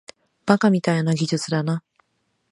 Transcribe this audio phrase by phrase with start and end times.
[0.47, 1.83] バカみたいな技術だな